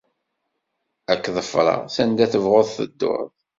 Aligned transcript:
Ad 1.11 1.19
k-ḍefreɣ, 1.23 1.81
sanda 1.95 2.25
tebɣud 2.31 2.67
teddud. 2.75 3.33